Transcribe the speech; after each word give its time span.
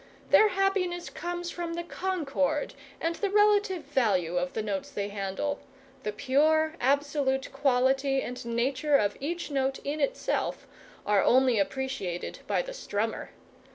Their 0.31 0.47
happiness 0.47 1.11
comes 1.11 1.51
from 1.51 1.75
the 1.75 1.83
concord 1.83 2.73
and 2.99 3.13
the 3.17 3.29
relative 3.29 3.83
value 3.83 4.35
of 4.35 4.53
the 4.53 4.63
notes 4.63 4.89
they 4.89 5.09
handle: 5.09 5.59
the 6.01 6.11
pure, 6.11 6.73
absolute 6.81 7.51
quality 7.53 8.19
and 8.19 8.43
nature 8.43 8.95
of 8.97 9.15
each 9.19 9.51
note 9.51 9.77
in 9.83 9.99
itself 9.99 10.65
are 11.05 11.21
only 11.23 11.59
appreciated 11.59 12.39
by 12.47 12.63
the 12.63 12.71
strummer. 12.73 13.29